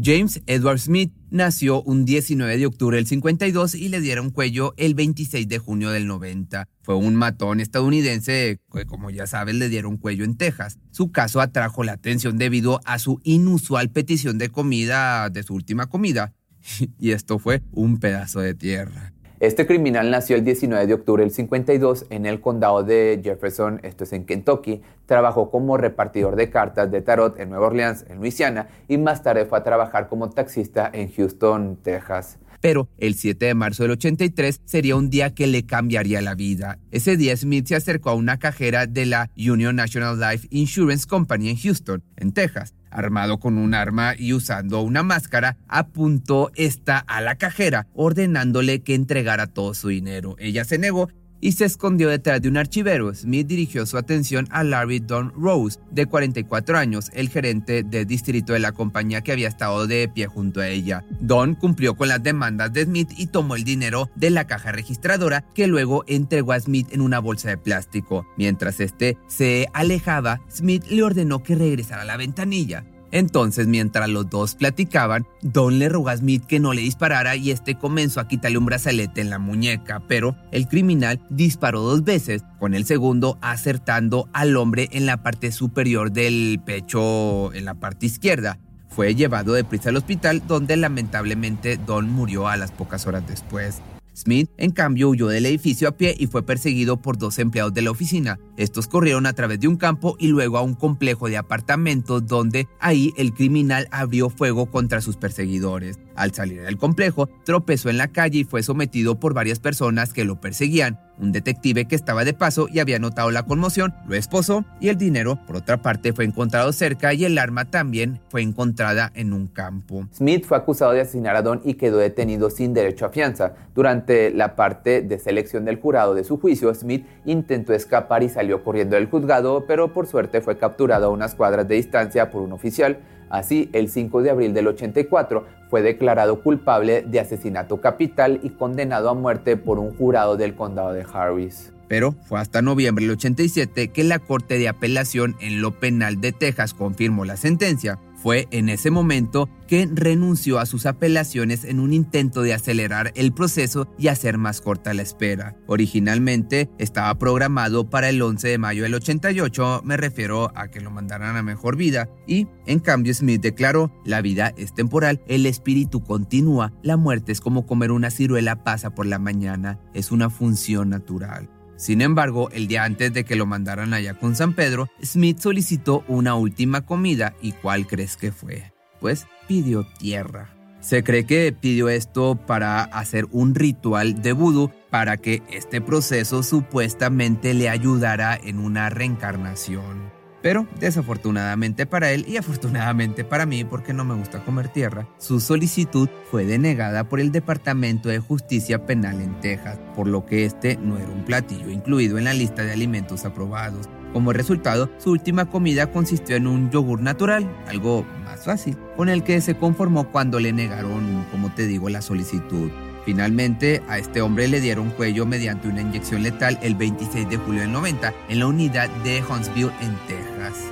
James 0.00 0.40
Edward 0.46 0.78
Smith 0.78 1.12
nació 1.30 1.82
un 1.82 2.04
19 2.04 2.56
de 2.56 2.66
octubre 2.66 2.96
del 2.96 3.06
52 3.06 3.74
y 3.74 3.88
le 3.88 4.00
dieron 4.00 4.30
cuello 4.30 4.74
el 4.76 4.94
26 4.94 5.48
de 5.48 5.58
junio 5.58 5.90
del 5.90 6.06
90. 6.06 6.68
Fue 6.82 6.94
un 6.94 7.16
matón 7.16 7.60
estadounidense 7.60 8.60
que, 8.72 8.86
como 8.86 9.10
ya 9.10 9.26
sabes, 9.26 9.56
le 9.56 9.68
dieron 9.68 9.96
cuello 9.96 10.24
en 10.24 10.36
Texas. 10.36 10.78
Su 10.92 11.10
caso 11.10 11.40
atrajo 11.40 11.82
la 11.82 11.92
atención 11.92 12.38
debido 12.38 12.80
a 12.84 12.98
su 12.98 13.20
inusual 13.24 13.90
petición 13.90 14.38
de 14.38 14.50
comida 14.50 15.30
de 15.30 15.42
su 15.42 15.54
última 15.54 15.86
comida. 15.86 16.34
Y 16.98 17.12
esto 17.12 17.38
fue 17.38 17.62
un 17.72 17.98
pedazo 17.98 18.40
de 18.40 18.54
tierra. 18.54 19.12
Este 19.40 19.68
criminal 19.68 20.10
nació 20.10 20.34
el 20.34 20.44
19 20.44 20.88
de 20.88 20.94
octubre 20.94 21.22
del 21.22 21.30
52 21.30 22.06
en 22.10 22.26
el 22.26 22.40
condado 22.40 22.82
de 22.82 23.20
Jefferson, 23.22 23.78
esto 23.84 24.02
es 24.02 24.12
en 24.12 24.24
Kentucky. 24.24 24.82
Trabajó 25.06 25.48
como 25.48 25.76
repartidor 25.76 26.34
de 26.34 26.50
cartas 26.50 26.90
de 26.90 27.02
tarot 27.02 27.38
en 27.38 27.50
Nueva 27.50 27.68
Orleans, 27.68 28.04
en 28.08 28.18
Luisiana, 28.18 28.66
y 28.88 28.98
más 28.98 29.22
tarde 29.22 29.46
fue 29.46 29.58
a 29.58 29.62
trabajar 29.62 30.08
como 30.08 30.28
taxista 30.30 30.90
en 30.92 31.12
Houston, 31.12 31.78
Texas. 31.80 32.40
Pero 32.60 32.88
el 32.98 33.14
7 33.14 33.46
de 33.46 33.54
marzo 33.54 33.84
del 33.84 33.92
83 33.92 34.60
sería 34.64 34.96
un 34.96 35.08
día 35.08 35.32
que 35.32 35.46
le 35.46 35.64
cambiaría 35.64 36.20
la 36.20 36.34
vida. 36.34 36.80
Ese 36.90 37.16
día 37.16 37.36
Smith 37.36 37.68
se 37.68 37.76
acercó 37.76 38.10
a 38.10 38.14
una 38.14 38.40
cajera 38.40 38.86
de 38.86 39.06
la 39.06 39.30
Union 39.36 39.76
National 39.76 40.18
Life 40.18 40.48
Insurance 40.50 41.06
Company 41.06 41.50
en 41.50 41.58
Houston, 41.58 42.02
en 42.16 42.32
Texas. 42.32 42.74
Armado 42.90 43.38
con 43.38 43.58
un 43.58 43.74
arma 43.74 44.14
y 44.18 44.32
usando 44.32 44.80
una 44.82 45.02
máscara, 45.02 45.56
apuntó 45.68 46.50
esta 46.54 46.98
a 46.98 47.20
la 47.20 47.36
cajera, 47.36 47.86
ordenándole 47.94 48.80
que 48.82 48.94
entregara 48.94 49.46
todo 49.46 49.74
su 49.74 49.88
dinero. 49.88 50.36
Ella 50.38 50.64
se 50.64 50.78
negó 50.78 51.08
y 51.40 51.52
se 51.52 51.64
escondió 51.64 52.08
detrás 52.08 52.42
de 52.42 52.48
un 52.48 52.56
archivero. 52.56 53.14
Smith 53.14 53.46
dirigió 53.46 53.86
su 53.86 53.96
atención 53.96 54.46
a 54.50 54.64
Larry 54.64 55.00
Don 55.00 55.32
Rose, 55.36 55.78
de 55.90 56.06
44 56.06 56.78
años, 56.78 57.10
el 57.14 57.28
gerente 57.28 57.82
de 57.82 58.04
distrito 58.04 58.52
de 58.52 58.58
la 58.58 58.72
compañía 58.72 59.22
que 59.22 59.32
había 59.32 59.48
estado 59.48 59.86
de 59.86 60.08
pie 60.08 60.26
junto 60.26 60.60
a 60.60 60.68
ella. 60.68 61.04
Don 61.20 61.54
cumplió 61.54 61.96
con 61.96 62.08
las 62.08 62.22
demandas 62.22 62.72
de 62.72 62.84
Smith 62.84 63.10
y 63.16 63.26
tomó 63.26 63.56
el 63.56 63.64
dinero 63.64 64.10
de 64.14 64.30
la 64.30 64.46
caja 64.46 64.72
registradora 64.72 65.44
que 65.54 65.66
luego 65.66 66.04
entregó 66.06 66.52
a 66.52 66.60
Smith 66.60 66.88
en 66.92 67.00
una 67.00 67.18
bolsa 67.18 67.50
de 67.50 67.58
plástico. 67.58 68.26
Mientras 68.36 68.80
este 68.80 69.16
se 69.28 69.68
alejaba, 69.72 70.40
Smith 70.50 70.84
le 70.90 71.02
ordenó 71.02 71.42
que 71.42 71.54
regresara 71.54 72.02
a 72.02 72.06
la 72.06 72.16
ventanilla. 72.16 72.84
Entonces, 73.10 73.66
mientras 73.66 74.08
los 74.08 74.28
dos 74.28 74.54
platicaban, 74.54 75.26
Don 75.42 75.78
le 75.78 75.88
rogó 75.88 76.10
a 76.10 76.16
Smith 76.16 76.44
que 76.44 76.60
no 76.60 76.74
le 76.74 76.82
disparara 76.82 77.36
y 77.36 77.50
este 77.50 77.76
comenzó 77.76 78.20
a 78.20 78.28
quitarle 78.28 78.58
un 78.58 78.66
brazalete 78.66 79.20
en 79.20 79.30
la 79.30 79.38
muñeca, 79.38 80.02
pero 80.06 80.36
el 80.52 80.68
criminal 80.68 81.20
disparó 81.30 81.80
dos 81.80 82.04
veces, 82.04 82.42
con 82.58 82.74
el 82.74 82.84
segundo 82.84 83.38
acertando 83.40 84.28
al 84.32 84.56
hombre 84.56 84.88
en 84.92 85.06
la 85.06 85.22
parte 85.22 85.52
superior 85.52 86.12
del 86.12 86.60
pecho, 86.64 87.52
en 87.54 87.64
la 87.64 87.74
parte 87.74 88.06
izquierda. 88.06 88.58
Fue 88.88 89.14
llevado 89.14 89.52
deprisa 89.52 89.90
al 89.90 89.96
hospital 89.96 90.42
donde 90.46 90.76
lamentablemente 90.76 91.76
Don 91.76 92.10
murió 92.10 92.48
a 92.48 92.56
las 92.56 92.72
pocas 92.72 93.06
horas 93.06 93.26
después. 93.26 93.80
Smith, 94.18 94.50
en 94.56 94.72
cambio, 94.72 95.08
huyó 95.08 95.28
del 95.28 95.46
edificio 95.46 95.88
a 95.88 95.92
pie 95.92 96.14
y 96.18 96.26
fue 96.26 96.42
perseguido 96.42 97.00
por 97.00 97.18
dos 97.18 97.38
empleados 97.38 97.72
de 97.72 97.82
la 97.82 97.92
oficina. 97.92 98.38
Estos 98.56 98.88
corrieron 98.88 99.26
a 99.26 99.32
través 99.32 99.60
de 99.60 99.68
un 99.68 99.76
campo 99.76 100.16
y 100.18 100.26
luego 100.26 100.58
a 100.58 100.62
un 100.62 100.74
complejo 100.74 101.28
de 101.28 101.36
apartamentos 101.36 102.26
donde 102.26 102.66
ahí 102.80 103.14
el 103.16 103.32
criminal 103.32 103.86
abrió 103.92 104.28
fuego 104.28 104.66
contra 104.66 105.00
sus 105.00 105.16
perseguidores. 105.16 105.98
Al 106.18 106.34
salir 106.34 106.62
del 106.62 106.76
complejo, 106.78 107.28
tropezó 107.44 107.90
en 107.90 107.96
la 107.96 108.08
calle 108.08 108.40
y 108.40 108.44
fue 108.44 108.64
sometido 108.64 109.20
por 109.20 109.34
varias 109.34 109.60
personas 109.60 110.12
que 110.12 110.24
lo 110.24 110.40
perseguían. 110.40 110.98
Un 111.16 111.30
detective 111.30 111.86
que 111.86 111.94
estaba 111.94 112.24
de 112.24 112.34
paso 112.34 112.68
y 112.72 112.80
había 112.80 112.98
notado 112.98 113.30
la 113.30 113.44
conmoción 113.44 113.94
lo 114.06 114.14
esposó 114.16 114.64
y 114.80 114.88
el 114.88 114.96
dinero, 114.96 115.38
por 115.46 115.56
otra 115.56 115.80
parte, 115.80 116.12
fue 116.12 116.24
encontrado 116.24 116.72
cerca 116.72 117.14
y 117.14 117.24
el 117.24 117.38
arma 117.38 117.66
también 117.66 118.20
fue 118.30 118.42
encontrada 118.42 119.12
en 119.14 119.32
un 119.32 119.46
campo. 119.46 120.06
Smith 120.12 120.44
fue 120.44 120.56
acusado 120.56 120.92
de 120.92 121.00
asesinar 121.00 121.36
a 121.36 121.42
Don 121.42 121.60
y 121.64 121.74
quedó 121.74 121.98
detenido 121.98 122.50
sin 122.50 122.74
derecho 122.74 123.06
a 123.06 123.10
fianza. 123.10 123.54
Durante 123.74 124.30
la 124.32 124.56
parte 124.56 125.02
de 125.02 125.18
selección 125.20 125.64
del 125.64 125.80
jurado 125.80 126.14
de 126.14 126.24
su 126.24 126.38
juicio, 126.38 126.74
Smith 126.74 127.06
intentó 127.26 127.74
escapar 127.74 128.24
y 128.24 128.28
salió 128.28 128.64
corriendo 128.64 128.96
del 128.96 129.06
juzgado, 129.06 129.66
pero 129.66 129.92
por 129.92 130.08
suerte 130.08 130.40
fue 130.40 130.58
capturado 130.58 131.06
a 131.06 131.10
unas 131.10 131.36
cuadras 131.36 131.68
de 131.68 131.76
distancia 131.76 132.30
por 132.30 132.42
un 132.42 132.52
oficial. 132.52 132.98
Así, 133.30 133.68
el 133.72 133.88
5 133.88 134.22
de 134.22 134.30
abril 134.30 134.54
del 134.54 134.68
84 134.68 135.44
fue 135.68 135.82
declarado 135.82 136.40
culpable 136.42 137.02
de 137.02 137.20
asesinato 137.20 137.80
capital 137.80 138.40
y 138.42 138.50
condenado 138.50 139.10
a 139.10 139.14
muerte 139.14 139.56
por 139.56 139.78
un 139.78 139.94
jurado 139.94 140.36
del 140.36 140.54
condado 140.54 140.92
de 140.92 141.04
Harris. 141.12 141.72
Pero 141.88 142.14
fue 142.26 142.40
hasta 142.40 142.62
noviembre 142.62 143.04
del 143.04 143.12
87 143.12 143.88
que 143.88 144.04
la 144.04 144.18
Corte 144.18 144.58
de 144.58 144.68
Apelación 144.68 145.36
en 145.40 145.62
lo 145.62 145.72
Penal 145.72 146.20
de 146.20 146.32
Texas 146.32 146.74
confirmó 146.74 147.24
la 147.24 147.36
sentencia. 147.36 147.98
Fue 148.22 148.48
en 148.50 148.68
ese 148.68 148.90
momento 148.90 149.48
que 149.68 149.88
renunció 149.92 150.58
a 150.58 150.66
sus 150.66 150.86
apelaciones 150.86 151.64
en 151.64 151.78
un 151.78 151.92
intento 151.92 152.42
de 152.42 152.52
acelerar 152.52 153.12
el 153.14 153.32
proceso 153.32 153.88
y 153.96 154.08
hacer 154.08 154.38
más 154.38 154.60
corta 154.60 154.92
la 154.92 155.02
espera. 155.02 155.56
Originalmente 155.66 156.68
estaba 156.78 157.16
programado 157.18 157.88
para 157.88 158.08
el 158.08 158.20
11 158.20 158.48
de 158.48 158.58
mayo 158.58 158.82
del 158.82 158.94
88, 158.94 159.82
me 159.84 159.96
refiero 159.96 160.50
a 160.56 160.68
que 160.68 160.80
lo 160.80 160.90
mandaran 160.90 161.36
a 161.36 161.42
mejor 161.42 161.76
vida, 161.76 162.08
y 162.26 162.48
en 162.66 162.80
cambio 162.80 163.14
Smith 163.14 163.40
declaró, 163.40 163.92
la 164.04 164.20
vida 164.20 164.52
es 164.56 164.74
temporal, 164.74 165.20
el 165.28 165.46
espíritu 165.46 166.02
continúa, 166.02 166.72
la 166.82 166.96
muerte 166.96 167.30
es 167.30 167.40
como 167.40 167.66
comer 167.66 167.92
una 167.92 168.10
ciruela 168.10 168.64
pasa 168.64 168.90
por 168.90 169.06
la 169.06 169.18
mañana, 169.18 169.78
es 169.94 170.10
una 170.10 170.28
función 170.28 170.90
natural. 170.90 171.48
Sin 171.78 172.00
embargo, 172.00 172.50
el 172.50 172.66
día 172.66 172.82
antes 172.82 173.12
de 173.12 173.24
que 173.24 173.36
lo 173.36 173.46
mandaran 173.46 173.94
allá 173.94 174.14
con 174.14 174.34
San 174.34 174.52
Pedro, 174.52 174.90
Smith 175.00 175.38
solicitó 175.38 176.04
una 176.08 176.34
última 176.34 176.80
comida 176.80 177.34
y 177.40 177.52
¿cuál 177.52 177.86
crees 177.86 178.16
que 178.16 178.32
fue? 178.32 178.72
Pues 179.00 179.28
pidió 179.46 179.86
tierra. 179.98 180.50
Se 180.80 181.04
cree 181.04 181.24
que 181.24 181.52
pidió 181.52 181.88
esto 181.88 182.34
para 182.34 182.82
hacer 182.82 183.26
un 183.30 183.54
ritual 183.54 184.22
de 184.22 184.32
vudú 184.32 184.72
para 184.90 185.18
que 185.18 185.42
este 185.52 185.80
proceso 185.80 186.42
supuestamente 186.42 187.54
le 187.54 187.68
ayudara 187.68 188.36
en 188.36 188.58
una 188.58 188.90
reencarnación. 188.90 190.17
Pero 190.42 190.66
desafortunadamente 190.78 191.86
para 191.86 192.12
él 192.12 192.24
y 192.28 192.36
afortunadamente 192.36 193.24
para 193.24 193.46
mí, 193.46 193.64
porque 193.64 193.92
no 193.92 194.04
me 194.04 194.14
gusta 194.14 194.44
comer 194.44 194.68
tierra, 194.68 195.08
su 195.18 195.40
solicitud 195.40 196.08
fue 196.30 196.44
denegada 196.44 197.08
por 197.08 197.20
el 197.20 197.32
Departamento 197.32 198.08
de 198.08 198.20
Justicia 198.20 198.86
Penal 198.86 199.20
en 199.20 199.40
Texas, 199.40 199.78
por 199.96 200.06
lo 200.06 200.24
que 200.24 200.44
este 200.44 200.76
no 200.76 200.96
era 200.96 201.08
un 201.08 201.24
platillo 201.24 201.70
incluido 201.70 202.18
en 202.18 202.24
la 202.24 202.34
lista 202.34 202.62
de 202.62 202.72
alimentos 202.72 203.24
aprobados. 203.24 203.88
Como 204.12 204.32
resultado, 204.32 204.90
su 204.98 205.10
última 205.10 205.50
comida 205.50 205.90
consistió 205.90 206.36
en 206.36 206.46
un 206.46 206.70
yogur 206.70 207.00
natural, 207.00 207.46
algo 207.66 208.06
más 208.24 208.44
fácil, 208.44 208.76
con 208.96 209.08
el 209.08 209.22
que 209.22 209.40
se 209.40 209.56
conformó 209.56 210.10
cuando 210.10 210.40
le 210.40 210.52
negaron, 210.52 211.26
como 211.30 211.52
te 211.52 211.66
digo, 211.66 211.90
la 211.90 212.00
solicitud. 212.00 212.70
Finalmente, 213.12 213.80
a 213.88 213.96
este 213.96 214.20
hombre 214.20 214.48
le 214.48 214.60
dieron 214.60 214.90
cuello 214.90 215.24
mediante 215.24 215.66
una 215.66 215.80
inyección 215.80 216.22
letal 216.22 216.58
el 216.60 216.74
26 216.74 217.26
de 217.30 217.38
julio 217.38 217.62
del 217.62 217.72
90 217.72 218.12
en 218.28 218.38
la 218.38 218.46
unidad 218.46 218.90
de 219.02 219.22
Huntsville, 219.22 219.72
en 219.80 219.96
Texas. 220.06 220.68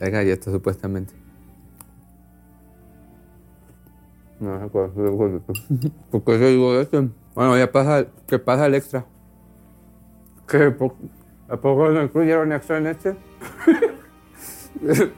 Es 0.00 0.10
galleta, 0.10 0.50
supuestamente. 0.50 1.14
No 4.40 4.58
me 4.58 4.64
acuerdo. 4.64 5.40
¿Por 6.10 6.24
qué 6.24 6.38
se 6.38 6.46
digo 6.48 6.74
esto? 6.80 7.08
Bueno, 7.34 7.56
ya 7.56 7.70
pasa, 7.70 8.06
¿qué 8.26 8.38
pasa 8.38 8.66
el 8.66 8.74
extra? 8.74 9.04
¿Qué? 10.48 10.70
¿Po- 10.70 10.96
¿A 11.48 11.56
poco 11.56 11.88
no 11.90 12.02
incluyeron 12.02 12.50
extra 12.52 12.78
en 12.78 12.86
este? 12.88 13.14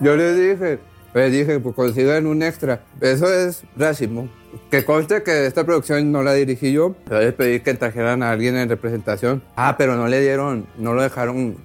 Yo 0.00 0.16
les 0.16 0.36
dije, 0.58 0.80
les 1.14 1.32
dije, 1.32 1.60
pues 1.60 1.74
consigan 1.74 2.26
un 2.26 2.42
extra. 2.42 2.82
Eso 3.00 3.32
es 3.32 3.62
racismo. 3.76 4.28
Que 4.70 4.84
conste 4.84 5.22
que 5.22 5.46
esta 5.46 5.64
producción 5.64 6.10
no 6.10 6.22
la 6.22 6.34
dirigí 6.34 6.72
yo. 6.72 6.96
Yo 7.08 7.20
les 7.20 7.32
pedí 7.32 7.60
que 7.60 7.74
trajeran 7.74 8.22
a 8.22 8.32
alguien 8.32 8.56
en 8.56 8.68
representación. 8.68 9.42
Ah, 9.54 9.76
pero 9.78 9.96
no 9.96 10.08
le 10.08 10.20
dieron, 10.20 10.66
no 10.76 10.92
lo 10.92 11.02
dejaron 11.02 11.56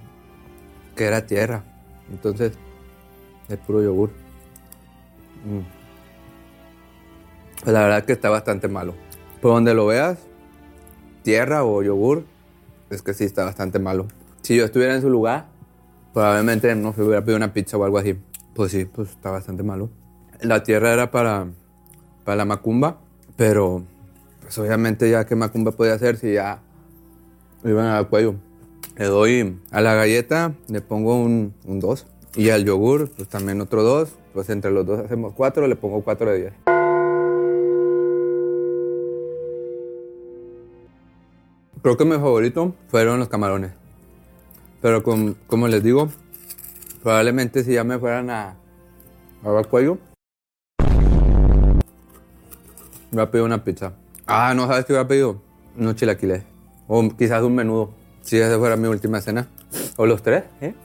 que 0.95 1.05
era 1.05 1.25
tierra. 1.25 1.63
Entonces, 2.11 2.53
es 3.47 3.57
puro 3.57 3.81
yogur. 3.81 4.11
Mm. 5.45 5.79
Pues 7.63 7.73
la 7.73 7.81
verdad 7.81 8.05
que 8.05 8.13
está 8.13 8.29
bastante 8.29 8.67
malo. 8.67 8.93
Por 9.41 9.53
donde 9.53 9.73
lo 9.73 9.87
veas, 9.87 10.19
tierra 11.23 11.63
o 11.63 11.81
yogur, 11.81 12.23
es 12.89 13.01
que 13.01 13.13
sí 13.13 13.23
está 13.23 13.45
bastante 13.45 13.79
malo. 13.79 14.07
Si 14.41 14.55
yo 14.55 14.65
estuviera 14.65 14.93
en 14.93 15.01
su 15.01 15.09
lugar, 15.09 15.47
probablemente 16.13 16.73
no 16.75 16.93
se 16.93 17.01
hubiera 17.01 17.21
pedido 17.21 17.37
una 17.37 17.53
pizza 17.53 17.77
o 17.77 17.83
algo 17.83 17.97
así. 17.97 18.17
Pues 18.59 18.73
sí, 18.73 18.83
pues 18.83 19.11
está 19.11 19.31
bastante 19.31 19.63
malo. 19.63 19.89
La 20.41 20.63
tierra 20.63 20.91
era 20.91 21.11
para, 21.11 21.47
para 22.25 22.35
la 22.35 22.43
macumba, 22.43 22.97
pero 23.37 23.83
pues 24.41 24.57
obviamente 24.57 25.09
ya 25.09 25.25
que 25.25 25.33
macumba 25.33 25.71
podía 25.71 25.93
hacer 25.93 26.17
si 26.17 26.33
ya 26.33 26.59
iban 27.63 27.85
al 27.85 28.09
cuello. 28.09 28.35
Le 28.97 29.05
doy 29.05 29.57
a 29.71 29.79
la 29.79 29.93
galleta, 29.93 30.55
le 30.67 30.81
pongo 30.81 31.15
un 31.23 31.53
2. 31.65 32.05
Y 32.35 32.49
al 32.49 32.65
yogur, 32.65 33.09
pues 33.11 33.29
también 33.29 33.61
otro 33.61 33.81
2. 33.81 34.09
Pues 34.33 34.49
entre 34.49 34.71
los 34.71 34.85
dos 34.85 34.99
hacemos 35.05 35.31
4, 35.35 35.65
le 35.65 35.77
pongo 35.77 36.01
4 36.03 36.29
de 36.29 36.37
10. 36.41 36.53
Creo 41.81 41.95
que 41.95 42.03
mi 42.03 42.15
favorito 42.15 42.75
fueron 42.89 43.19
los 43.19 43.29
camarones. 43.29 43.71
Pero 44.81 45.01
com- 45.01 45.35
como 45.47 45.69
les 45.69 45.81
digo, 45.81 46.09
probablemente 47.01 47.63
si 47.63 47.73
ya 47.73 47.83
me 47.83 47.97
fueran 47.97 48.29
a, 48.29 48.55
a 49.43 49.49
dar 49.49 49.67
cuello, 49.67 49.97
me 53.11 53.21
a 53.21 53.31
pedir 53.31 53.45
una 53.45 53.63
pizza. 53.63 53.93
Ah, 54.27 54.53
no 54.53 54.67
sabes 54.67 54.85
qué 54.85 54.93
hubiera 54.93 55.07
pedido. 55.07 55.41
Unos 55.77 55.95
chilaquiles. 55.95 56.43
O 56.87 57.07
quizás 57.09 57.41
un 57.41 57.55
menudo. 57.55 57.91
Si 58.21 58.37
esa 58.37 58.57
fuera 58.57 58.75
mi 58.75 58.87
última 58.87 59.21
cena. 59.21 59.47
O 59.97 60.05
los 60.05 60.21
tres, 60.21 60.43
¿eh? 60.61 60.75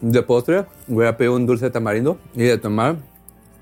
De 0.00 0.22
postre, 0.22 0.66
voy 0.86 1.06
a 1.06 1.16
pedir 1.16 1.30
un 1.30 1.46
dulce 1.46 1.66
de 1.66 1.70
tamarindo 1.70 2.18
y 2.34 2.42
de 2.42 2.58
tomar 2.58 2.96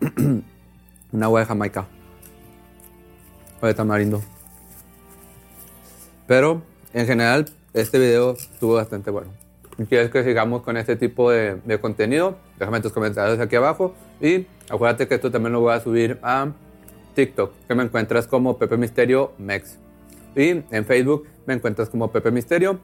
una 1.13 1.27
agua 1.27 1.41
de 1.41 1.47
Jamaica. 1.47 1.87
O 3.61 3.67
de 3.67 3.75
tamarindo. 3.75 4.23
Pero, 6.27 6.63
en 6.93 7.07
general, 7.07 7.51
este 7.75 7.99
video 7.99 8.33
estuvo 8.33 8.75
bastante 8.75 9.11
bueno. 9.11 9.42
Si 9.83 9.89
quieres 9.89 10.11
que 10.11 10.23
sigamos 10.23 10.63
con 10.63 10.77
este 10.77 10.95
tipo 10.95 11.33
de, 11.33 11.59
contenido, 11.81 12.37
déjame 12.57 12.81
tus 12.81 12.93
comentarios 12.93 13.41
aquí 13.41 13.57
abajo. 13.57 13.95
Y 14.21 14.47
acuérdate 14.71 15.09
que 15.09 15.17
esto 15.17 15.33
también 15.33 15.53
lo 15.53 15.61
voy 15.61 15.73
a 15.73 15.81
subir 15.81 16.21
a 16.23 16.53
TikTok, 17.17 17.53
que 17.67 17.75
me 17.75 17.83
encuentras 17.83 18.29
como 18.29 18.59
Pepe 18.59 18.77
Misterio 18.77 19.33
Mex. 19.39 19.79
Y 20.37 20.63
en 20.71 20.85
Facebook 20.85 21.27
me 21.47 21.55
encuentras 21.55 21.89
como 21.89 22.13
Pepe 22.13 22.31
Misterio 22.31 22.79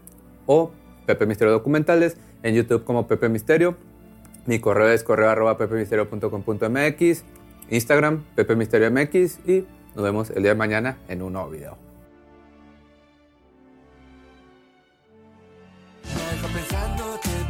o 0.47 0.73
Pepe 1.07 1.25
Misterio 1.27 1.53
Documentales. 1.53 2.17
En 2.43 2.57
YouTube 2.57 2.83
como 2.83 3.07
Pepe 3.07 3.29
Misterio. 3.29 3.77
Mi 4.47 4.59
correo 4.59 4.89
es 4.89 5.05
correo 5.05 5.31
arroba 5.31 5.57
pepemisterio.com.mx. 5.57 7.25
Instagram 7.71 8.25
Pepe 8.35 8.57
Misterio 8.57 8.91
MX. 8.91 9.49
Y 9.49 9.65
nos 9.95 10.03
vemos 10.03 10.31
el 10.31 10.43
día 10.43 10.51
de 10.53 10.59
mañana 10.59 10.99
en 11.09 11.23
un 11.23 11.35
nuevo 11.35 11.51
video. 11.51 11.88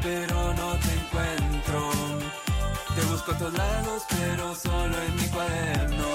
Pero 0.03 0.55
no 0.55 0.69
te 0.85 0.93
encuentro. 1.01 1.91
Te 2.95 3.03
busco 3.07 3.33
a 3.33 3.39
todos 3.39 3.55
lados, 3.55 4.03
pero 4.09 4.55
solo 4.55 4.97
en 5.07 5.17
mi 5.17 5.29
cuaderno. 5.29 6.09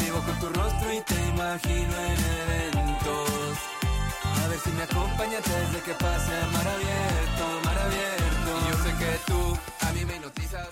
Vivo 0.00 0.20
con 0.20 0.38
tu 0.40 0.48
rostro 0.58 0.92
y 0.92 1.00
te 1.02 1.18
imagino 1.28 1.94
en 2.10 2.18
eventos. 2.44 3.54
A 4.42 4.48
ver 4.48 4.58
si 4.58 4.70
me 4.70 4.82
acompañas 4.82 5.42
desde 5.44 5.80
que 5.84 5.94
pase 5.94 6.32
mar 6.52 6.68
abierto, 6.76 7.44
mar 7.64 7.78
abierto. 7.78 8.50
Yo 8.68 8.74
sé 8.84 8.90
que 9.00 9.12
tú 9.26 9.58
a 9.86 9.92
mí 9.92 10.04
me 10.04 10.16
hipnotizas. 10.16 10.68